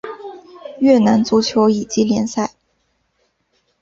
[0.79, 2.55] 越南足球乙级联赛。